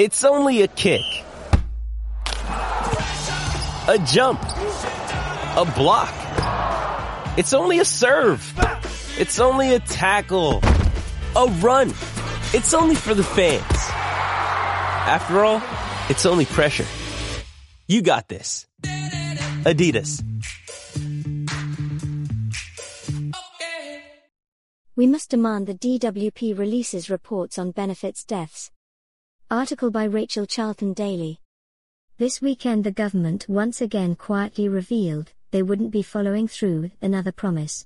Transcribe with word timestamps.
It's 0.00 0.24
only 0.24 0.62
a 0.62 0.66
kick. 0.66 1.04
A 3.86 3.98
jump. 4.06 4.40
A 4.40 5.70
block. 5.76 6.14
It's 7.36 7.52
only 7.52 7.80
a 7.80 7.84
serve. 7.84 8.40
It's 9.18 9.38
only 9.38 9.74
a 9.74 9.78
tackle. 9.80 10.62
A 11.36 11.46
run. 11.60 11.90
It's 12.54 12.72
only 12.72 12.94
for 12.94 13.12
the 13.12 13.22
fans. 13.22 13.62
After 15.06 15.44
all, 15.44 15.60
it's 16.08 16.24
only 16.24 16.46
pressure. 16.46 16.86
You 17.86 18.00
got 18.00 18.26
this. 18.26 18.66
Adidas. 19.66 20.24
We 24.96 25.06
must 25.06 25.28
demand 25.28 25.66
the 25.66 25.74
DWP 25.74 26.58
releases 26.58 27.10
reports 27.10 27.58
on 27.58 27.72
benefits 27.72 28.24
deaths. 28.24 28.70
Article 29.52 29.90
by 29.90 30.04
Rachel 30.04 30.46
Charlton 30.46 30.92
Daley. 30.92 31.40
This 32.18 32.40
weekend, 32.40 32.84
the 32.84 32.92
government 32.92 33.46
once 33.48 33.80
again 33.80 34.14
quietly 34.14 34.68
revealed 34.68 35.32
they 35.50 35.60
wouldn't 35.60 35.90
be 35.90 36.02
following 36.02 36.46
through 36.46 36.82
with 36.82 36.92
another 37.02 37.32
promise. 37.32 37.84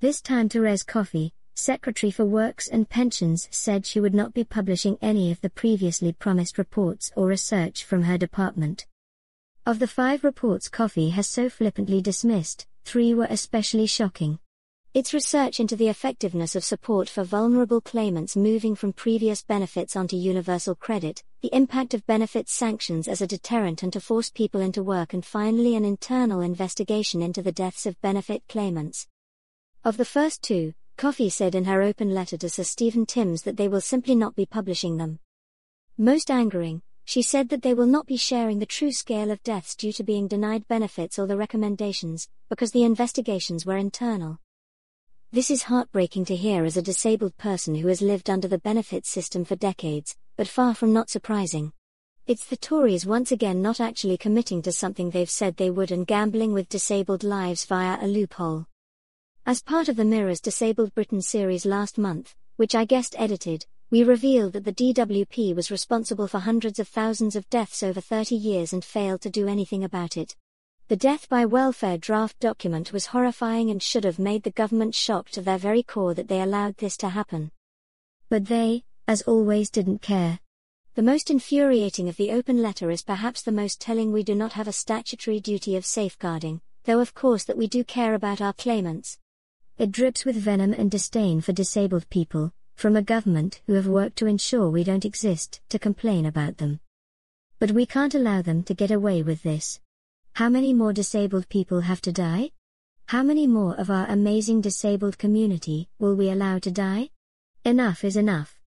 This 0.00 0.22
time, 0.22 0.48
Therese 0.48 0.84
Coffey, 0.84 1.34
Secretary 1.54 2.10
for 2.10 2.24
Works 2.24 2.66
and 2.66 2.88
Pensions, 2.88 3.46
said 3.50 3.84
she 3.84 4.00
would 4.00 4.14
not 4.14 4.32
be 4.32 4.42
publishing 4.42 4.96
any 5.02 5.30
of 5.30 5.38
the 5.42 5.50
previously 5.50 6.14
promised 6.14 6.56
reports 6.56 7.12
or 7.14 7.26
research 7.26 7.84
from 7.84 8.04
her 8.04 8.16
department. 8.16 8.86
Of 9.66 9.80
the 9.80 9.86
five 9.86 10.24
reports 10.24 10.70
Coffey 10.70 11.10
has 11.10 11.26
so 11.26 11.50
flippantly 11.50 12.00
dismissed, 12.00 12.66
three 12.86 13.12
were 13.12 13.28
especially 13.28 13.84
shocking. 13.84 14.38
Its 14.94 15.14
research 15.14 15.58
into 15.58 15.74
the 15.74 15.88
effectiveness 15.88 16.54
of 16.54 16.62
support 16.62 17.08
for 17.08 17.24
vulnerable 17.24 17.80
claimants 17.80 18.36
moving 18.36 18.74
from 18.74 18.92
previous 18.92 19.42
benefits 19.42 19.96
onto 19.96 20.18
universal 20.18 20.74
credit, 20.74 21.24
the 21.40 21.48
impact 21.54 21.94
of 21.94 22.06
benefits 22.06 22.52
sanctions 22.52 23.08
as 23.08 23.22
a 23.22 23.26
deterrent 23.26 23.82
and 23.82 23.90
to 23.90 24.02
force 24.02 24.28
people 24.28 24.60
into 24.60 24.82
work, 24.82 25.14
and 25.14 25.24
finally 25.24 25.76
an 25.76 25.86
internal 25.86 26.42
investigation 26.42 27.22
into 27.22 27.40
the 27.40 27.52
deaths 27.52 27.86
of 27.86 27.98
benefit 28.02 28.42
claimants. 28.50 29.08
Of 29.82 29.96
the 29.96 30.04
first 30.04 30.42
two, 30.42 30.74
Coffey 30.98 31.30
said 31.30 31.54
in 31.54 31.64
her 31.64 31.80
open 31.80 32.12
letter 32.12 32.36
to 32.36 32.50
Sir 32.50 32.62
Stephen 32.62 33.06
Timms 33.06 33.44
that 33.44 33.56
they 33.56 33.68
will 33.68 33.80
simply 33.80 34.14
not 34.14 34.36
be 34.36 34.44
publishing 34.44 34.98
them. 34.98 35.20
Most 35.96 36.30
angering, 36.30 36.82
she 37.06 37.22
said 37.22 37.48
that 37.48 37.62
they 37.62 37.72
will 37.72 37.86
not 37.86 38.06
be 38.06 38.18
sharing 38.18 38.58
the 38.58 38.66
true 38.66 38.92
scale 38.92 39.30
of 39.30 39.42
deaths 39.42 39.74
due 39.74 39.94
to 39.94 40.04
being 40.04 40.28
denied 40.28 40.68
benefits 40.68 41.18
or 41.18 41.26
the 41.26 41.38
recommendations, 41.38 42.28
because 42.50 42.72
the 42.72 42.84
investigations 42.84 43.64
were 43.64 43.78
internal. 43.78 44.38
This 45.34 45.50
is 45.50 45.62
heartbreaking 45.62 46.26
to 46.26 46.36
hear 46.36 46.66
as 46.66 46.76
a 46.76 46.82
disabled 46.82 47.34
person 47.38 47.74
who 47.74 47.88
has 47.88 48.02
lived 48.02 48.28
under 48.28 48.48
the 48.48 48.58
benefits 48.58 49.08
system 49.08 49.46
for 49.46 49.56
decades, 49.56 50.14
but 50.36 50.46
far 50.46 50.74
from 50.74 50.92
not 50.92 51.08
surprising. 51.08 51.72
It's 52.26 52.44
the 52.44 52.58
Tories 52.58 53.06
once 53.06 53.32
again 53.32 53.62
not 53.62 53.80
actually 53.80 54.18
committing 54.18 54.60
to 54.60 54.72
something 54.72 55.08
they've 55.08 55.30
said 55.30 55.56
they 55.56 55.70
would 55.70 55.90
and 55.90 56.06
gambling 56.06 56.52
with 56.52 56.68
disabled 56.68 57.24
lives 57.24 57.64
via 57.64 57.96
a 58.02 58.06
loophole. 58.06 58.66
As 59.46 59.62
part 59.62 59.88
of 59.88 59.96
the 59.96 60.04
Mirror's 60.04 60.42
Disabled 60.42 60.92
Britain 60.92 61.22
series 61.22 61.64
last 61.64 61.96
month, 61.96 62.34
which 62.56 62.74
I 62.74 62.84
guest 62.84 63.14
edited, 63.16 63.64
we 63.90 64.04
revealed 64.04 64.52
that 64.52 64.64
the 64.64 64.74
DWP 64.74 65.56
was 65.56 65.70
responsible 65.70 66.28
for 66.28 66.40
hundreds 66.40 66.78
of 66.78 66.88
thousands 66.88 67.36
of 67.36 67.48
deaths 67.48 67.82
over 67.82 68.02
30 68.02 68.34
years 68.34 68.74
and 68.74 68.84
failed 68.84 69.22
to 69.22 69.30
do 69.30 69.48
anything 69.48 69.82
about 69.82 70.18
it. 70.18 70.36
The 70.88 70.96
death 70.96 71.28
by 71.28 71.46
welfare 71.46 71.96
draft 71.96 72.38
document 72.40 72.92
was 72.92 73.06
horrifying 73.06 73.70
and 73.70 73.82
should 73.82 74.04
have 74.04 74.18
made 74.18 74.42
the 74.42 74.50
government 74.50 74.94
shocked 74.94 75.34
to 75.34 75.42
their 75.42 75.58
very 75.58 75.82
core 75.82 76.12
that 76.14 76.28
they 76.28 76.42
allowed 76.42 76.76
this 76.76 76.96
to 76.98 77.08
happen. 77.08 77.50
But 78.28 78.46
they, 78.46 78.84
as 79.08 79.22
always, 79.22 79.70
didn't 79.70 80.02
care. 80.02 80.38
The 80.94 81.02
most 81.02 81.30
infuriating 81.30 82.08
of 82.10 82.16
the 82.18 82.32
open 82.32 82.60
letter 82.60 82.90
is 82.90 83.02
perhaps 83.02 83.40
the 83.40 83.52
most 83.52 83.80
telling 83.80 84.12
we 84.12 84.22
do 84.22 84.34
not 84.34 84.52
have 84.52 84.68
a 84.68 84.72
statutory 84.72 85.40
duty 85.40 85.76
of 85.76 85.86
safeguarding, 85.86 86.60
though 86.84 87.00
of 87.00 87.14
course 87.14 87.44
that 87.44 87.56
we 87.56 87.66
do 87.66 87.84
care 87.84 88.12
about 88.14 88.42
our 88.42 88.52
claimants. 88.52 89.18
It 89.78 89.90
drips 89.90 90.26
with 90.26 90.36
venom 90.36 90.74
and 90.74 90.90
disdain 90.90 91.40
for 91.40 91.52
disabled 91.52 92.10
people, 92.10 92.52
from 92.74 92.96
a 92.96 93.02
government 93.02 93.62
who 93.66 93.72
have 93.72 93.86
worked 93.86 94.16
to 94.16 94.26
ensure 94.26 94.68
we 94.68 94.84
don't 94.84 95.06
exist 95.06 95.62
to 95.70 95.78
complain 95.78 96.26
about 96.26 96.58
them. 96.58 96.80
But 97.58 97.70
we 97.70 97.86
can't 97.86 98.14
allow 98.14 98.42
them 98.42 98.62
to 98.64 98.74
get 98.74 98.90
away 98.90 99.22
with 99.22 99.42
this. 99.42 99.80
How 100.34 100.48
many 100.48 100.72
more 100.72 100.94
disabled 100.94 101.46
people 101.50 101.82
have 101.82 102.00
to 102.00 102.10
die? 102.10 102.52
How 103.04 103.22
many 103.22 103.46
more 103.46 103.78
of 103.78 103.90
our 103.90 104.06
amazing 104.06 104.62
disabled 104.62 105.18
community 105.18 105.90
will 105.98 106.14
we 106.14 106.30
allow 106.30 106.58
to 106.60 106.70
die? 106.70 107.10
Enough 107.66 108.02
is 108.02 108.16
enough. 108.16 108.58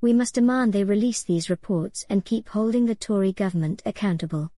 We 0.00 0.14
must 0.14 0.36
demand 0.36 0.72
they 0.72 0.82
release 0.82 1.22
these 1.22 1.50
reports 1.50 2.06
and 2.08 2.24
keep 2.24 2.48
holding 2.48 2.86
the 2.86 2.94
Tory 2.94 3.32
government 3.32 3.82
accountable. 3.84 4.48